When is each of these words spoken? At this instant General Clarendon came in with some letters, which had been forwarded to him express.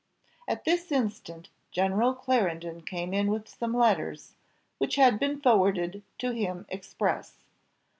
At 0.47 0.65
this 0.65 0.91
instant 0.91 1.49
General 1.69 2.15
Clarendon 2.15 2.81
came 2.81 3.13
in 3.13 3.27
with 3.29 3.47
some 3.47 3.75
letters, 3.77 4.33
which 4.79 4.95
had 4.95 5.19
been 5.19 5.39
forwarded 5.39 6.01
to 6.17 6.31
him 6.31 6.65
express. 6.69 7.35